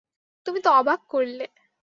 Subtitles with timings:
[0.45, 1.45] তুমি তো অবাক করলে!